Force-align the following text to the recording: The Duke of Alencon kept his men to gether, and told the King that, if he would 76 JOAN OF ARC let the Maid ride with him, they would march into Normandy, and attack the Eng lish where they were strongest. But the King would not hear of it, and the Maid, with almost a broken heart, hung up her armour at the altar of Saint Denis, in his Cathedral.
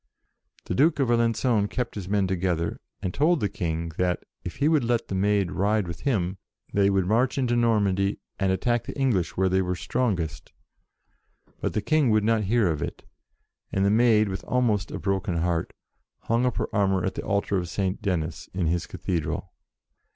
The 0.65 0.73
Duke 0.73 0.97
of 0.97 1.09
Alencon 1.11 1.67
kept 1.67 1.93
his 1.93 2.09
men 2.09 2.25
to 2.25 2.35
gether, 2.35 2.81
and 3.03 3.13
told 3.13 3.39
the 3.39 3.47
King 3.47 3.89
that, 3.99 4.23
if 4.43 4.55
he 4.55 4.67
would 4.67 4.81
76 4.81 4.87
JOAN 4.87 4.89
OF 4.89 4.97
ARC 4.97 4.99
let 4.99 5.07
the 5.09 5.21
Maid 5.21 5.51
ride 5.51 5.87
with 5.87 5.99
him, 5.99 6.37
they 6.73 6.89
would 6.89 7.05
march 7.05 7.37
into 7.37 7.55
Normandy, 7.55 8.17
and 8.39 8.51
attack 8.51 8.85
the 8.85 8.97
Eng 8.97 9.11
lish 9.11 9.37
where 9.37 9.47
they 9.47 9.61
were 9.61 9.75
strongest. 9.75 10.53
But 11.59 11.73
the 11.73 11.83
King 11.83 12.09
would 12.09 12.23
not 12.23 12.45
hear 12.45 12.67
of 12.71 12.81
it, 12.81 13.05
and 13.71 13.85
the 13.85 13.91
Maid, 13.91 14.27
with 14.27 14.43
almost 14.45 14.89
a 14.89 14.97
broken 14.97 15.35
heart, 15.37 15.71
hung 16.21 16.47
up 16.47 16.57
her 16.57 16.69
armour 16.75 17.05
at 17.05 17.13
the 17.13 17.21
altar 17.21 17.57
of 17.57 17.69
Saint 17.69 18.01
Denis, 18.01 18.49
in 18.55 18.65
his 18.65 18.87
Cathedral. 18.87 19.53